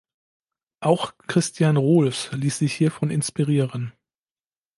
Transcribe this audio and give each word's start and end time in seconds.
Auch 0.79 1.15
Christian 1.27 1.77
Rohlfs 1.77 2.31
ließ 2.31 2.57
sich 2.57 2.73
hiervon 2.73 3.11
inspirieren. 3.11 3.93